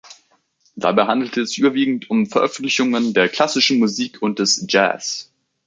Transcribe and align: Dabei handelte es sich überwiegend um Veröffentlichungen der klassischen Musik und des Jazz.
Dabei 0.75 1.05
handelte 1.05 1.41
es 1.41 1.49
sich 1.49 1.59
überwiegend 1.59 2.09
um 2.09 2.25
Veröffentlichungen 2.25 3.13
der 3.13 3.29
klassischen 3.29 3.77
Musik 3.77 4.19
und 4.23 4.39
des 4.39 4.65
Jazz. 4.67 5.31